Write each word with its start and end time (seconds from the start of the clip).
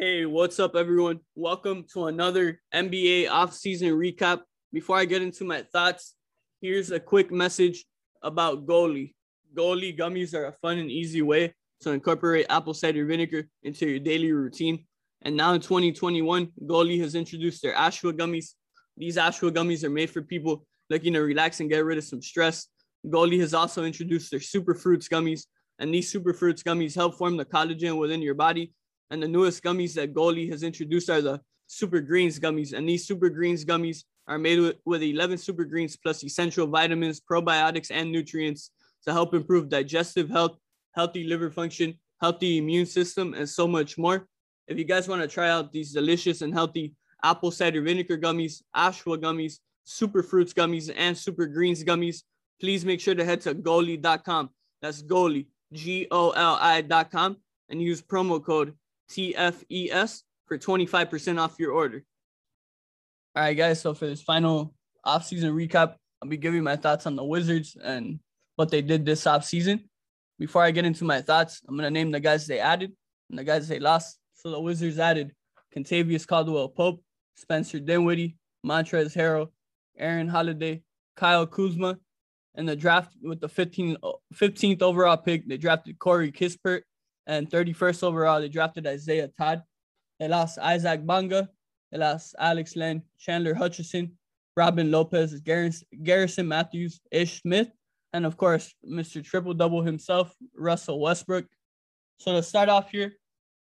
Hey, 0.00 0.26
what's 0.26 0.60
up, 0.60 0.76
everyone? 0.76 1.18
Welcome 1.34 1.84
to 1.92 2.06
another 2.06 2.60
NBA 2.72 3.26
offseason 3.26 3.90
recap. 3.98 4.42
Before 4.72 4.96
I 4.96 5.04
get 5.04 5.22
into 5.22 5.44
my 5.44 5.62
thoughts, 5.62 6.14
here's 6.60 6.92
a 6.92 7.00
quick 7.00 7.32
message 7.32 7.84
about 8.22 8.64
Goli. 8.64 9.14
Goli 9.56 9.98
gummies 9.98 10.34
are 10.34 10.44
a 10.44 10.52
fun 10.52 10.78
and 10.78 10.88
easy 10.88 11.20
way 11.20 11.52
to 11.80 11.90
incorporate 11.90 12.46
apple 12.48 12.74
cider 12.74 13.06
vinegar 13.06 13.48
into 13.64 13.88
your 13.88 13.98
daily 13.98 14.30
routine. 14.30 14.84
And 15.22 15.36
now 15.36 15.52
in 15.54 15.60
2021, 15.60 16.52
Goli 16.62 17.00
has 17.00 17.16
introduced 17.16 17.60
their 17.60 17.74
Ashwa 17.74 18.12
gummies. 18.12 18.52
These 18.96 19.16
Ashwa 19.16 19.50
gummies 19.50 19.82
are 19.82 19.90
made 19.90 20.10
for 20.10 20.22
people 20.22 20.64
looking 20.90 21.14
to 21.14 21.22
relax 21.22 21.58
and 21.58 21.68
get 21.68 21.84
rid 21.84 21.98
of 21.98 22.04
some 22.04 22.22
stress. 22.22 22.68
Goli 23.04 23.40
has 23.40 23.52
also 23.52 23.82
introduced 23.82 24.30
their 24.30 24.38
Super 24.38 24.76
Fruits 24.76 25.08
gummies, 25.08 25.46
and 25.80 25.92
these 25.92 26.08
Super 26.08 26.32
Fruits 26.32 26.62
gummies 26.62 26.94
help 26.94 27.18
form 27.18 27.36
the 27.36 27.44
collagen 27.44 27.98
within 27.98 28.22
your 28.22 28.34
body. 28.34 28.72
And 29.10 29.22
the 29.22 29.28
newest 29.28 29.62
gummies 29.62 29.94
that 29.94 30.14
Goli 30.14 30.50
has 30.50 30.62
introduced 30.62 31.08
are 31.10 31.22
the 31.22 31.40
Super 31.66 32.00
Greens 32.00 32.38
gummies, 32.38 32.72
and 32.72 32.88
these 32.88 33.06
Super 33.06 33.28
Greens 33.28 33.64
gummies 33.64 34.04
are 34.28 34.38
made 34.38 34.60
with, 34.60 34.76
with 34.84 35.02
11 35.02 35.38
super 35.38 35.64
greens 35.64 35.96
plus 35.96 36.22
essential 36.22 36.66
vitamins, 36.66 37.20
probiotics, 37.20 37.90
and 37.90 38.12
nutrients 38.12 38.70
to 39.04 39.12
help 39.12 39.34
improve 39.34 39.68
digestive 39.70 40.28
health, 40.28 40.58
healthy 40.94 41.24
liver 41.24 41.50
function, 41.50 41.98
healthy 42.20 42.58
immune 42.58 42.86
system, 42.86 43.34
and 43.34 43.48
so 43.48 43.66
much 43.66 43.96
more. 43.96 44.28
If 44.66 44.76
you 44.76 44.84
guys 44.84 45.08
want 45.08 45.22
to 45.22 45.28
try 45.28 45.48
out 45.48 45.72
these 45.72 45.92
delicious 45.92 46.42
and 46.42 46.52
healthy 46.52 46.94
apple 47.24 47.50
cider 47.50 47.80
vinegar 47.80 48.18
gummies, 48.18 48.62
ashwa 48.76 49.16
gummies, 49.16 49.60
super 49.84 50.22
fruits 50.22 50.52
gummies, 50.52 50.92
and 50.94 51.16
super 51.16 51.46
greens 51.46 51.82
gummies, 51.82 52.22
please 52.60 52.84
make 52.84 53.00
sure 53.00 53.14
to 53.14 53.24
head 53.24 53.40
to 53.40 53.54
goli.com. 53.54 54.50
That's 54.82 55.02
goli, 55.02 55.46
G 55.72 56.06
O 56.10 56.30
L 56.30 56.58
I.com, 56.60 57.38
and 57.70 57.80
use 57.80 58.02
promo 58.02 58.44
code 58.44 58.74
TFES 59.10 60.22
for 60.46 60.58
25% 60.58 61.38
off 61.38 61.58
your 61.58 61.72
order. 61.72 62.04
All 63.36 63.42
right, 63.42 63.54
guys. 63.54 63.80
So 63.80 63.94
for 63.94 64.06
this 64.06 64.22
final 64.22 64.74
offseason 65.06 65.52
recap, 65.52 65.94
I'll 66.20 66.28
be 66.28 66.36
giving 66.36 66.62
my 66.62 66.76
thoughts 66.76 67.06
on 67.06 67.16
the 67.16 67.24
Wizards 67.24 67.76
and 67.82 68.18
what 68.56 68.70
they 68.70 68.82
did 68.82 69.06
this 69.06 69.24
offseason. 69.24 69.84
Before 70.38 70.62
I 70.62 70.70
get 70.70 70.84
into 70.84 71.04
my 71.04 71.20
thoughts, 71.20 71.62
I'm 71.68 71.76
gonna 71.76 71.90
name 71.90 72.10
the 72.10 72.20
guys 72.20 72.46
they 72.46 72.58
added 72.58 72.92
and 73.30 73.38
the 73.38 73.44
guys 73.44 73.68
they 73.68 73.78
lost. 73.78 74.18
So 74.34 74.50
the 74.50 74.60
Wizards 74.60 74.98
added 74.98 75.32
Kentavious 75.74 76.26
Caldwell 76.26 76.68
Pope, 76.68 77.02
Spencer 77.36 77.80
Dinwiddie, 77.80 78.36
Montrezl 78.66 79.14
Harrell, 79.14 79.48
Aaron 79.96 80.28
Holiday, 80.28 80.82
Kyle 81.16 81.46
Kuzma. 81.46 81.98
In 82.54 82.66
the 82.66 82.74
draft 82.74 83.12
with 83.22 83.40
the 83.40 83.48
15, 83.48 83.96
15th 84.34 84.82
overall 84.82 85.16
pick, 85.16 85.46
they 85.46 85.56
drafted 85.56 85.98
Corey 85.98 86.32
Kispert. 86.32 86.82
And 87.28 87.48
31st 87.48 88.02
overall, 88.02 88.40
they 88.40 88.48
drafted 88.48 88.86
Isaiah 88.86 89.28
Todd. 89.28 89.62
They 90.18 90.26
lost 90.26 90.58
Isaac 90.58 91.06
Bonga, 91.06 91.48
they 91.92 91.98
lost 91.98 92.34
Alex 92.38 92.74
Len, 92.74 93.02
Chandler 93.18 93.54
Hutchison, 93.54 94.18
Robin 94.56 94.90
Lopez, 94.90 95.40
Garrison 95.40 96.48
Matthews, 96.48 97.00
Ish 97.12 97.42
Smith, 97.42 97.68
and 98.12 98.26
of 98.26 98.36
course, 98.36 98.74
Mr. 98.84 99.22
Triple 99.22 99.54
Double 99.54 99.82
himself, 99.82 100.34
Russell 100.56 101.00
Westbrook. 101.00 101.44
So 102.18 102.32
to 102.32 102.42
start 102.42 102.68
off 102.68 102.90
here, 102.90 103.12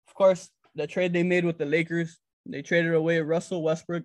of 0.08 0.14
course, 0.14 0.50
the 0.74 0.86
trade 0.86 1.12
they 1.12 1.22
made 1.22 1.44
with 1.44 1.58
the 1.58 1.66
Lakers, 1.66 2.18
they 2.46 2.62
traded 2.62 2.94
away 2.94 3.20
Russell 3.20 3.62
Westbrook. 3.62 4.04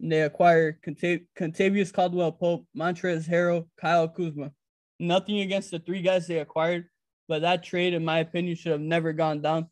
And 0.00 0.12
they 0.12 0.22
acquired 0.22 0.82
Contav- 0.82 1.26
Kentavious 1.38 1.92
Caldwell 1.92 2.32
Pope, 2.32 2.66
Montrezl 2.76 3.28
Harrell, 3.28 3.68
Kyle 3.80 4.08
Kuzma. 4.08 4.52
Nothing 4.98 5.40
against 5.40 5.70
the 5.70 5.78
three 5.78 6.02
guys 6.02 6.26
they 6.26 6.38
acquired, 6.38 6.86
but 7.28 7.42
that 7.42 7.62
trade, 7.62 7.94
in 7.94 8.04
my 8.04 8.18
opinion, 8.18 8.56
should 8.56 8.72
have 8.72 8.80
never 8.80 9.12
gone 9.12 9.40
down. 9.40 9.68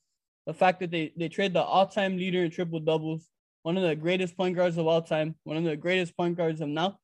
The 0.47 0.55
fact 0.55 0.80
that 0.80 0.91
they, 0.91 1.12
they 1.16 1.28
trade 1.28 1.55
the 1.55 1.62
all-time 1.62 2.16
leader 2.16 2.44
in 2.44 2.50
triple 2.50 2.81
doubles, 2.81 3.28
one 3.62 3.76
of 3.76 3.82
the 3.82 3.97
greatest 3.97 4.37
point 4.37 4.56
guards 4.56 4.76
of 4.76 4.87
all 4.87 5.00
time, 5.00 5.37
one 5.44 5.56
of 5.56 5.64
the 5.64 5.76
greatest 5.76 6.16
point 6.16 6.37
guards 6.37 6.60
of 6.60 6.69
now, 6.69 6.98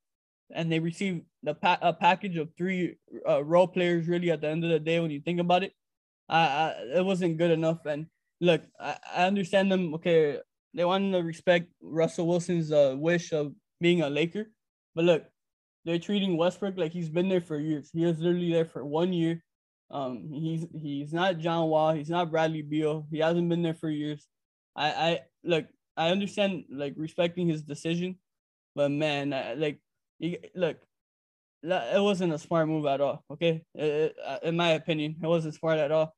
and 0.53 0.71
they 0.71 0.79
received 0.79 1.23
the 1.43 1.55
pa- 1.55 1.79
a 1.81 1.93
package 1.93 2.37
of 2.37 2.51
three 2.59 2.97
uh, 3.27 3.43
role 3.43 3.67
players. 3.67 4.09
Really, 4.09 4.31
at 4.31 4.41
the 4.41 4.49
end 4.49 4.65
of 4.65 4.71
the 4.71 4.79
day, 4.79 5.01
when 5.01 5.11
you 5.11 5.21
think 5.21 5.41
about 5.41 5.63
it, 5.63 5.73
uh, 6.29 6.75
it 6.95 7.05
wasn't 7.05 7.39
good 7.39 7.51
enough. 7.51 7.87
And 7.87 8.07
look, 8.41 8.63
I, 8.79 8.97
I 9.17 9.27
understand 9.27 9.73
them. 9.73 9.95
Okay, 9.95 10.39
they 10.75 10.85
wanted 10.85 11.13
to 11.13 11.23
respect 11.23 11.73
Russell 11.81 12.27
Wilson's 12.27 12.73
uh, 12.73 12.95
wish 12.99 13.33
of 13.33 13.55
being 13.81 14.03
a 14.03 14.11
Laker, 14.11 14.51
but 14.95 15.05
look, 15.05 15.25
they're 15.87 15.99
treating 15.99 16.37
Westbrook 16.37 16.77
like 16.77 16.93
he's 16.93 17.09
been 17.09 17.31
there 17.31 17.41
for 17.41 17.59
years. 17.59 17.89
He 17.95 18.05
was 18.05 18.19
literally 18.19 18.53
there 18.53 18.67
for 18.67 18.85
one 18.85 19.15
year. 19.15 19.43
Um, 19.91 20.31
he's 20.33 20.67
he's 20.73 21.13
not 21.13 21.39
John 21.39 21.69
Wall. 21.69 21.93
He's 21.95 22.11
not 22.11 22.31
Bradley 22.31 22.63
Beal. 22.63 23.07
He 23.11 23.19
hasn't 23.19 23.49
been 23.49 23.63
there 23.63 23.75
for 23.75 23.91
years. 23.91 24.27
I 24.77 24.91
I 24.91 25.21
look. 25.43 25.67
I 25.97 26.11
understand 26.11 26.65
like 26.71 26.95
respecting 26.97 27.49
his 27.49 27.63
decision, 27.63 28.17
but 28.75 28.91
man, 28.91 29.31
like 29.59 29.81
look, 30.55 30.79
it 31.63 32.03
wasn't 32.03 32.33
a 32.33 32.39
smart 32.39 32.69
move 32.69 32.87
at 32.87 33.01
all. 33.01 33.25
Okay, 33.31 33.63
it, 33.75 34.17
uh, 34.25 34.39
in 34.43 34.57
my 34.57 34.71
opinion, 34.71 35.17
it 35.23 35.27
wasn't 35.27 35.55
smart 35.55 35.79
at 35.79 35.93
all. 35.93 36.15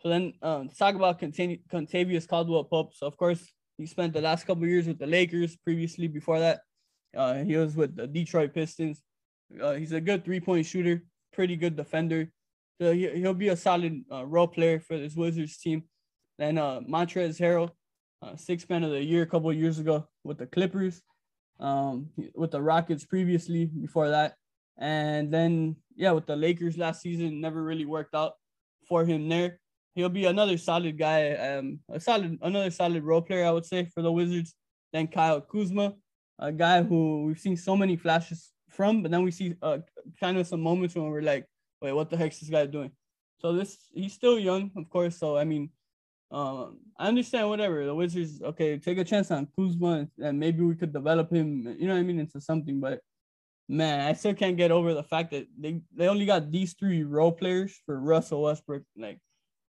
So 0.00 0.08
then, 0.08 0.34
um, 0.42 0.68
talk 0.68 0.94
about 0.94 1.20
Contavious 1.20 2.28
Caldwell 2.28 2.64
Pope. 2.64 2.94
So 2.94 3.06
of 3.06 3.16
course, 3.16 3.44
he 3.78 3.86
spent 3.86 4.12
the 4.12 4.20
last 4.20 4.46
couple 4.46 4.66
years 4.66 4.86
with 4.86 4.98
the 4.98 5.06
Lakers. 5.06 5.56
Previously, 5.56 6.06
before 6.06 6.38
that, 6.38 6.60
uh, 7.16 7.34
he 7.42 7.56
was 7.56 7.74
with 7.76 7.96
the 7.96 8.06
Detroit 8.06 8.54
Pistons. 8.54 9.02
Uh, 9.60 9.72
he's 9.74 9.92
a 9.92 10.00
good 10.00 10.24
three 10.24 10.40
point 10.40 10.66
shooter, 10.66 11.02
pretty 11.32 11.56
good 11.56 11.76
defender. 11.76 12.30
So 12.80 12.92
he, 12.92 13.08
he'll 13.10 13.34
be 13.34 13.48
a 13.48 13.56
solid 13.56 14.04
uh, 14.12 14.24
role 14.26 14.48
player 14.48 14.80
for 14.80 14.98
this 14.98 15.14
Wizards 15.14 15.56
team. 15.58 15.84
Then 16.38 16.58
uh, 16.58 16.80
Montrezl 16.80 17.40
Harrell, 17.40 17.70
uh, 18.22 18.36
six 18.36 18.68
man 18.68 18.84
of 18.84 18.90
the 18.90 19.02
year 19.02 19.22
a 19.22 19.26
couple 19.26 19.52
years 19.52 19.78
ago 19.78 20.06
with 20.24 20.38
the 20.38 20.46
Clippers, 20.46 21.00
um, 21.60 22.10
with 22.34 22.50
the 22.50 22.60
Rockets 22.60 23.04
previously 23.04 23.66
before 23.66 24.10
that, 24.10 24.34
and 24.78 25.32
then 25.32 25.76
yeah, 25.94 26.12
with 26.12 26.26
the 26.26 26.36
Lakers 26.36 26.76
last 26.76 27.00
season, 27.00 27.40
never 27.40 27.62
really 27.62 27.86
worked 27.86 28.14
out 28.14 28.34
for 28.86 29.04
him 29.04 29.28
there. 29.28 29.58
He'll 29.94 30.10
be 30.10 30.26
another 30.26 30.58
solid 30.58 30.98
guy, 30.98 31.32
um, 31.32 31.80
a 31.90 31.98
solid 31.98 32.38
another 32.42 32.70
solid 32.70 33.02
role 33.02 33.22
player, 33.22 33.46
I 33.46 33.50
would 33.50 33.64
say, 33.64 33.86
for 33.94 34.02
the 34.02 34.12
Wizards. 34.12 34.54
Then 34.92 35.06
Kyle 35.06 35.40
Kuzma, 35.40 35.94
a 36.38 36.52
guy 36.52 36.82
who 36.82 37.24
we've 37.24 37.38
seen 37.38 37.56
so 37.56 37.74
many 37.74 37.96
flashes 37.96 38.52
from, 38.68 39.02
but 39.02 39.10
then 39.10 39.22
we 39.22 39.30
see 39.30 39.54
uh, 39.62 39.78
kind 40.20 40.36
of 40.36 40.46
some 40.46 40.60
moments 40.60 40.94
when 40.94 41.06
we're 41.06 41.22
like, 41.22 41.46
wait, 41.80 41.92
what 41.92 42.10
the 42.10 42.16
heck's 42.16 42.40
this 42.40 42.50
guy 42.50 42.66
doing? 42.66 42.90
So 43.38 43.52
this 43.52 43.76
he's 43.92 44.12
still 44.12 44.38
young, 44.38 44.70
of 44.76 44.88
course. 44.88 45.18
So 45.18 45.36
I 45.36 45.44
mean, 45.44 45.70
um, 46.30 46.78
I 46.98 47.08
understand 47.08 47.48
whatever 47.48 47.84
the 47.84 47.94
Wizards. 47.94 48.42
Okay, 48.42 48.78
take 48.78 48.98
a 48.98 49.04
chance 49.04 49.30
on 49.30 49.48
Kuzma, 49.56 50.08
and 50.18 50.38
maybe 50.38 50.62
we 50.62 50.74
could 50.74 50.92
develop 50.92 51.30
him. 51.30 51.76
You 51.78 51.86
know 51.86 51.94
what 51.94 52.00
I 52.00 52.04
mean 52.04 52.18
into 52.18 52.40
something. 52.40 52.80
But 52.80 53.00
man, 53.68 54.06
I 54.06 54.12
still 54.14 54.34
can't 54.34 54.56
get 54.56 54.70
over 54.70 54.94
the 54.94 55.02
fact 55.02 55.30
that 55.32 55.46
they 55.58 55.80
they 55.94 56.08
only 56.08 56.26
got 56.26 56.50
these 56.50 56.74
three 56.74 57.04
role 57.04 57.32
players 57.32 57.78
for 57.84 58.00
Russell 58.00 58.42
Westbrook. 58.42 58.82
Like, 58.96 59.18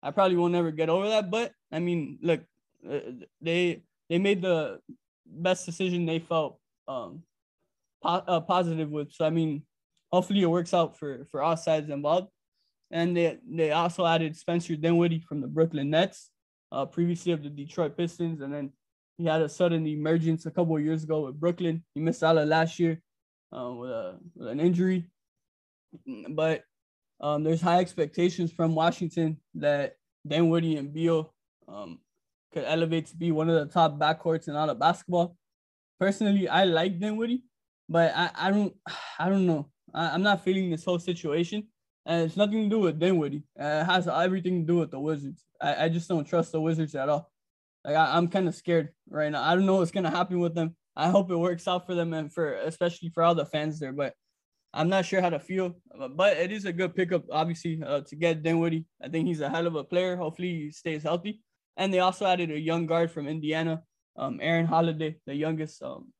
I 0.02 0.12
probably 0.12 0.38
will 0.38 0.50
never 0.50 0.72
get 0.72 0.90
over 0.90 1.10
that. 1.10 1.30
But 1.30 1.52
I 1.72 1.80
mean, 1.80 2.20
look, 2.22 2.42
uh, 2.90 3.26
they 3.42 3.84
they 4.10 4.18
made 4.18 4.42
the 4.42 4.80
best 5.26 5.66
decision 5.66 6.06
they 6.06 6.20
felt 6.20 6.60
um 6.88 7.24
po- 8.02 8.24
uh, 8.28 8.40
positive 8.42 8.90
with. 8.90 9.12
So 9.12 9.26
I 9.26 9.30
mean, 9.30 9.64
hopefully 10.12 10.42
it 10.42 10.50
works 10.50 10.74
out 10.74 10.98
for 10.98 11.26
for 11.32 11.42
all 11.42 11.58
sides 11.58 11.90
involved. 11.90 12.30
And 12.92 13.16
they 13.16 13.38
they 13.50 13.72
also 13.72 14.06
added 14.06 14.36
Spencer 14.36 14.76
Dinwiddie 14.76 15.20
from 15.28 15.42
the 15.42 15.48
Brooklyn 15.48 15.90
Nets 15.90 16.30
uh, 16.72 16.86
previously 16.86 17.32
of 17.32 17.44
the 17.44 17.50
Detroit 17.50 17.98
Pistons, 17.98 18.42
and 18.42 18.54
then 18.54 18.72
he 19.18 19.26
had 19.26 19.42
a 19.42 19.50
sudden 19.50 19.86
emergence 19.88 20.46
a 20.46 20.52
couple 20.52 20.76
of 20.78 20.84
years 20.84 21.04
ago 21.04 21.26
with 21.26 21.40
Brooklyn. 21.40 21.84
He 21.96 22.02
missed 22.02 22.24
out 22.24 22.38
of 22.38 22.48
last 22.48 22.80
year 22.80 23.02
uh, 23.52 23.72
with, 23.74 23.90
a, 23.90 24.20
with 24.36 24.48
an 24.48 24.60
injury, 24.60 25.10
but 26.30 26.64
um, 27.20 27.44
there's 27.44 27.62
high 27.62 27.80
expectations 27.80 28.52
from 28.52 28.76
Washington 28.76 29.38
that 29.56 29.96
Dinwiddie 30.28 30.78
and 30.78 30.94
Beal 30.94 31.34
um, 31.68 32.00
could 32.54 32.64
elevate 32.64 33.08
to 33.08 33.16
be 33.16 33.32
one 33.32 33.50
of 33.50 33.56
the 33.56 33.74
top 33.74 33.98
backcourts 33.98 34.48
in 34.48 34.56
all 34.56 34.70
of 34.70 34.80
basketball. 34.80 35.36
Personally, 36.00 36.48
I 36.48 36.66
like 36.66 37.00
Dinwiddie, 37.00 37.44
but 37.90 38.14
I, 38.16 38.30
I 38.36 38.52
don't 38.52 38.74
I 39.20 39.30
don't 39.30 39.48
know. 39.48 39.70
I, 39.94 40.10
I'm 40.10 40.24
not 40.24 40.44
feeling 40.44 40.70
this 40.70 40.86
whole 40.86 41.00
situation 41.00 41.68
and 42.08 42.26
it's 42.26 42.38
nothing 42.38 42.64
to 42.64 42.70
do 42.70 42.80
with 42.80 43.00
Dinwiddie. 43.00 43.44
Uh, 43.60 43.82
it 43.82 43.86
has 43.86 44.08
everything 44.08 44.62
to 44.62 44.68
do 44.68 44.80
with 44.80 44.92
the 44.92 45.00
Wizards. 45.00 45.44
I, 45.62 45.86
I 45.86 45.90
just 45.90 46.08
don't 46.08 46.26
trust 46.26 46.54
the 46.54 46.62
Wizards 46.62 46.96
at 46.96 47.10
all. 47.10 47.30
Like 47.84 47.96
I, 47.96 48.18
am 48.18 48.30
kind 48.30 48.48
of 48.48 48.56
scared 48.56 48.90
right 49.10 49.32
now. 49.32 49.44
I 49.44 49.56
don't 49.56 49.66
know 49.66 49.76
what's 49.76 49.92
gonna 49.92 50.10
happen 50.10 50.40
with 50.40 50.56
them. 50.56 50.76
I 50.96 51.10
hope 51.10 51.30
it 51.30 51.36
works 51.36 51.68
out 51.68 51.86
for 51.86 51.96
them 51.96 52.14
and 52.14 52.34
for 52.34 52.54
especially 52.54 53.10
for 53.10 53.24
all 53.24 53.36
the 53.36 53.46
fans 53.46 53.80
there. 53.80 53.92
But 53.92 54.14
I'm 54.74 54.88
not 54.88 55.06
sure 55.06 55.22
how 55.22 55.30
to 55.30 55.40
feel. 55.40 55.76
But 56.16 56.38
it 56.38 56.52
is 56.52 56.66
a 56.66 56.74
good 56.74 56.96
pickup, 56.96 57.26
obviously, 57.32 57.82
uh, 57.86 58.02
to 58.02 58.16
get 58.16 58.42
Dinwiddie. 58.42 58.86
I 59.04 59.10
think 59.10 59.28
he's 59.28 59.42
a 59.42 59.50
hell 59.50 59.68
of 59.68 59.76
a 59.76 59.84
player. 59.84 60.16
Hopefully 60.16 60.50
he 60.50 60.72
stays 60.72 61.04
healthy. 61.04 61.42
And 61.76 61.94
they 61.94 62.00
also 62.00 62.26
added 62.26 62.52
a 62.52 62.60
young 62.60 62.86
guard 62.86 63.12
from 63.12 63.28
Indiana, 63.28 63.84
um, 64.16 64.40
Aaron 64.42 64.66
Holiday, 64.66 65.18
the 65.26 65.36
youngest 65.36 65.84
um, 65.84 66.12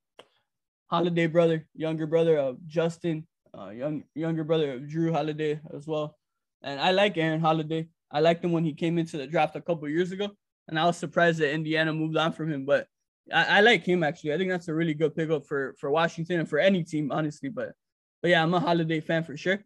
Holiday 0.88 1.28
brother, 1.28 1.66
younger 1.74 2.08
brother 2.08 2.38
of 2.38 2.58
Justin 2.68 3.26
uh, 3.58 3.70
young 3.70 4.04
younger 4.14 4.44
brother 4.44 4.74
of 4.74 4.82
Jrue 4.84 5.12
Holiday 5.12 5.60
as 5.74 5.88
well. 5.88 6.18
And 6.62 6.80
I 6.80 6.92
like 6.92 7.18
Aaron 7.18 7.42
Holiday. 7.42 7.88
I 8.12 8.20
liked 8.20 8.44
him 8.44 8.52
when 8.52 8.64
he 8.64 8.74
came 8.74 8.98
into 8.98 9.18
the 9.18 9.28
draft 9.28 9.56
a 9.56 9.62
couple 9.62 9.88
years 9.90 10.12
ago. 10.12 10.30
and 10.68 10.80
I 10.80 10.86
was 10.86 10.98
surprised 10.98 11.40
that 11.40 11.54
Indiana 11.54 11.94
moved 11.94 12.18
on 12.18 12.34
from 12.34 12.52
him. 12.52 12.66
But 12.66 12.88
I, 13.34 13.58
I 13.58 13.62
like 13.62 13.84
him 13.86 14.04
actually. 14.04 14.34
I 14.34 14.38
think 14.38 14.50
that's 14.50 14.68
a 14.68 14.74
really 14.74 14.94
good 14.94 15.16
pickup 15.16 15.46
for 15.46 15.76
for 15.80 15.90
Washington 15.90 16.40
and 16.40 16.50
for 16.50 16.60
any 16.60 16.84
team, 16.84 17.12
honestly. 17.12 17.50
But 17.50 17.74
but 18.22 18.32
yeah, 18.32 18.44
I'm 18.44 18.54
a 18.54 18.60
Holiday 18.60 19.00
fan 19.00 19.24
for 19.24 19.38
sure. 19.38 19.64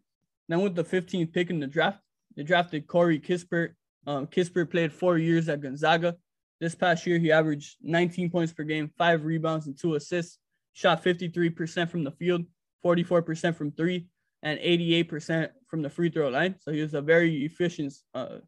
Then 0.48 0.60
with 0.60 0.74
the 0.74 0.84
15th 0.84 1.32
pick 1.32 1.50
in 1.50 1.60
the 1.60 1.66
draft, 1.66 2.00
they 2.36 2.42
drafted 2.42 2.86
Corey 2.86 3.18
Kispert. 3.20 3.70
Um, 4.06 4.26
Kispert 4.26 4.70
played 4.70 4.92
four 4.92 5.16
years 5.18 5.48
at 5.48 5.60
Gonzaga. 5.60 6.16
This 6.60 6.74
past 6.74 7.06
year, 7.06 7.18
he 7.18 7.32
averaged 7.32 7.76
19 7.82 8.30
points 8.30 8.52
per 8.52 8.62
game, 8.64 8.90
five 8.98 9.24
rebounds, 9.24 9.66
and 9.66 9.78
two 9.78 9.94
assists. 9.94 10.38
Shot 10.74 11.02
53% 11.04 11.90
from 11.90 12.02
the 12.04 12.12
field, 12.12 12.44
44% 12.84 13.54
from 13.56 13.72
three, 13.72 14.08
and 14.42 14.58
88% 14.58 15.48
from 15.68 15.82
the 15.82 15.90
free 15.90 16.10
throw 16.10 16.28
line. 16.28 16.56
So 16.60 16.72
he 16.72 16.82
was 16.82 16.94
a 16.94 17.00
very 17.00 17.44
efficient 17.44 17.94
uh, 18.14 18.38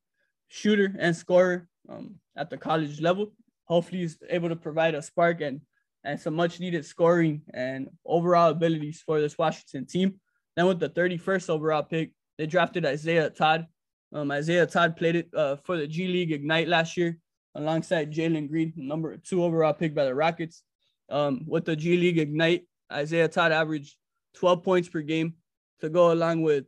shooter 0.49 0.95
and 0.99 1.15
scorer 1.15 1.69
um, 1.89 2.17
at 2.37 2.51
the 2.51 2.57
college 2.57 3.01
level. 3.01 3.33
Hopefully, 3.67 4.01
he's 4.01 4.19
able 4.29 4.49
to 4.49 4.57
provide 4.57 4.95
a 4.95 5.03
spark 5.03 5.41
and 5.41 5.61
and 6.05 6.21
some 6.21 6.35
much 6.35 6.61
needed 6.61 6.85
scoring 6.85 7.41
and 7.55 7.89
overall 8.05 8.51
abilities 8.51 9.03
for 9.05 9.21
this 9.21 9.39
Washington 9.39 9.87
team. 9.87 10.21
Then 10.55 10.67
with 10.67 10.79
the 10.79 10.91
31st 10.91 11.49
overall 11.49 11.83
pick, 11.83 12.13
they 12.37 12.47
drafted 12.47 12.85
Isaiah 12.85 13.31
Todd. 13.31 13.67
Um, 14.13 14.31
Isaiah 14.31 14.67
Todd 14.67 14.97
played 14.97 15.17
it 15.17 15.29
uh, 15.35 15.57
for 15.65 15.77
the 15.77 15.87
G 15.87 16.07
League 16.07 16.31
Ignite 16.31 16.69
last 16.69 16.97
year 16.97 17.19
alongside 17.55 18.13
Jalen 18.13 18.49
Green, 18.49 18.73
number 18.77 19.17
two 19.17 19.43
overall 19.43 19.73
pick 19.73 19.95
by 19.95 20.05
the 20.05 20.15
Rockets. 20.15 20.63
Um, 21.09 21.43
with 21.47 21.65
the 21.65 21.77
G 21.77 21.97
League 21.97 22.19
Ignite, 22.19 22.67
Isaiah 22.93 23.29
Todd 23.29 23.53
averaged 23.53 23.97
12 24.35 24.63
points 24.63 24.89
per 24.89 25.01
game 25.01 25.35
to 25.81 25.89
go 25.89 26.13
along 26.13 26.43
with 26.43 26.65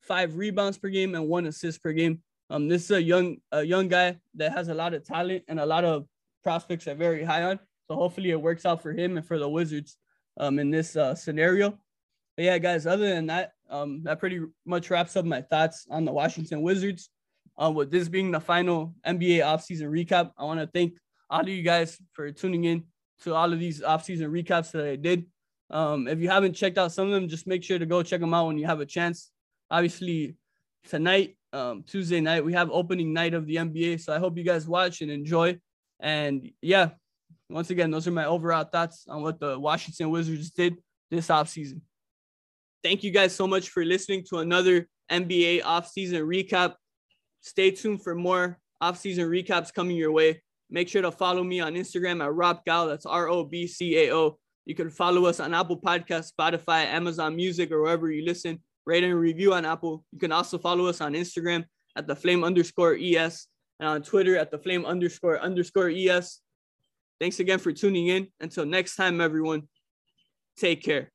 five 0.00 0.36
rebounds 0.36 0.78
per 0.78 0.88
game 0.88 1.14
and 1.14 1.28
one 1.28 1.46
assist 1.46 1.82
per 1.82 1.92
game. 1.92 2.22
Um, 2.48 2.68
this 2.68 2.84
is 2.84 2.90
a 2.92 3.02
young 3.02 3.38
a 3.50 3.62
young 3.62 3.88
guy 3.88 4.18
that 4.34 4.52
has 4.52 4.68
a 4.68 4.74
lot 4.74 4.94
of 4.94 5.04
talent 5.04 5.42
and 5.48 5.58
a 5.58 5.66
lot 5.66 5.84
of 5.84 6.06
prospects 6.44 6.86
are 6.86 6.94
very 6.94 7.24
high 7.24 7.42
on. 7.42 7.58
So 7.88 7.96
hopefully 7.96 8.30
it 8.30 8.40
works 8.40 8.64
out 8.64 8.82
for 8.82 8.92
him 8.92 9.16
and 9.16 9.26
for 9.26 9.38
the 9.38 9.48
Wizards 9.48 9.96
um, 10.38 10.58
in 10.58 10.70
this 10.70 10.96
uh, 10.96 11.14
scenario. 11.14 11.70
But 12.36 12.44
yeah, 12.44 12.58
guys, 12.58 12.86
other 12.86 13.08
than 13.08 13.26
that, 13.26 13.52
um, 13.70 14.02
that 14.04 14.20
pretty 14.20 14.40
much 14.64 14.90
wraps 14.90 15.16
up 15.16 15.24
my 15.24 15.42
thoughts 15.42 15.86
on 15.90 16.04
the 16.04 16.12
Washington 16.12 16.62
Wizards. 16.62 17.10
Uh, 17.60 17.70
with 17.70 17.90
this 17.90 18.08
being 18.08 18.30
the 18.30 18.40
final 18.40 18.94
NBA 19.06 19.40
offseason 19.40 19.88
recap, 19.88 20.30
I 20.36 20.44
want 20.44 20.60
to 20.60 20.66
thank 20.66 20.98
all 21.30 21.40
of 21.40 21.48
you 21.48 21.62
guys 21.62 21.98
for 22.12 22.30
tuning 22.30 22.64
in 22.64 22.84
to 23.22 23.34
all 23.34 23.50
of 23.50 23.58
these 23.58 23.80
offseason 23.80 24.28
recaps 24.28 24.72
that 24.72 24.84
I 24.84 24.96
did. 24.96 25.24
Um, 25.70 26.06
if 26.06 26.20
you 26.20 26.28
haven't 26.28 26.54
checked 26.54 26.78
out 26.78 26.92
some 26.92 27.06
of 27.06 27.12
them, 27.12 27.28
just 27.28 27.46
make 27.46 27.62
sure 27.62 27.78
to 27.78 27.86
go 27.86 28.02
check 28.02 28.20
them 28.20 28.34
out 28.34 28.46
when 28.46 28.58
you 28.58 28.66
have 28.66 28.80
a 28.80 28.86
chance. 28.86 29.30
Obviously, 29.70 30.36
tonight, 30.88 31.36
um, 31.52 31.82
Tuesday 31.86 32.20
night, 32.20 32.44
we 32.44 32.52
have 32.52 32.70
opening 32.70 33.12
night 33.12 33.34
of 33.34 33.46
the 33.46 33.56
NBA. 33.56 34.00
So 34.00 34.12
I 34.12 34.18
hope 34.18 34.36
you 34.36 34.44
guys 34.44 34.68
watch 34.68 35.00
and 35.00 35.10
enjoy. 35.10 35.58
And 35.98 36.50
yeah, 36.62 36.90
once 37.48 37.70
again, 37.70 37.90
those 37.90 38.06
are 38.06 38.12
my 38.12 38.26
overall 38.26 38.64
thoughts 38.64 39.06
on 39.08 39.22
what 39.22 39.40
the 39.40 39.58
Washington 39.58 40.10
Wizards 40.10 40.50
did 40.50 40.76
this 41.10 41.28
offseason. 41.28 41.80
Thank 42.82 43.02
you 43.02 43.10
guys 43.10 43.34
so 43.34 43.46
much 43.46 43.70
for 43.70 43.84
listening 43.84 44.24
to 44.30 44.38
another 44.38 44.86
NBA 45.10 45.62
offseason 45.62 46.22
recap. 46.22 46.74
Stay 47.40 47.70
tuned 47.70 48.02
for 48.02 48.14
more 48.14 48.58
offseason 48.82 49.28
recaps 49.28 49.72
coming 49.72 49.96
your 49.96 50.12
way. 50.12 50.42
Make 50.68 50.88
sure 50.88 51.02
to 51.02 51.12
follow 51.12 51.42
me 51.44 51.60
on 51.60 51.74
Instagram 51.74 52.22
at 52.24 52.34
Rob 52.34 52.60
Cao. 52.66 52.88
That's 52.88 53.06
R 53.06 53.28
O 53.28 53.44
B 53.44 53.66
C 53.66 53.96
A 54.04 54.14
O. 54.14 54.38
You 54.66 54.74
can 54.74 54.90
follow 54.90 55.26
us 55.26 55.38
on 55.38 55.54
Apple 55.54 55.78
Podcast, 55.78 56.32
Spotify, 56.38 56.86
Amazon 56.86 57.36
Music, 57.36 57.70
or 57.70 57.82
wherever 57.82 58.10
you 58.10 58.24
listen. 58.24 58.58
Rate 58.84 59.04
and 59.04 59.14
review 59.14 59.54
on 59.54 59.64
Apple. 59.64 60.04
You 60.12 60.18
can 60.18 60.32
also 60.32 60.58
follow 60.58 60.86
us 60.86 61.00
on 61.00 61.14
Instagram 61.14 61.64
at 61.96 62.06
the 62.06 62.16
flame 62.16 62.44
underscore 62.44 62.96
ES 63.00 63.46
and 63.80 63.88
on 63.88 64.02
Twitter 64.02 64.36
at 64.36 64.50
the 64.50 64.58
flame 64.58 64.84
underscore 64.84 65.40
underscore 65.40 65.88
ES. 65.88 66.40
Thanks 67.20 67.40
again 67.40 67.58
for 67.58 67.72
tuning 67.72 68.08
in. 68.08 68.26
Until 68.40 68.66
next 68.66 68.96
time, 68.96 69.20
everyone, 69.20 69.68
take 70.58 70.82
care. 70.82 71.12